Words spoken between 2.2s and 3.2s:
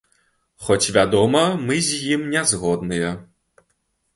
не згодныя.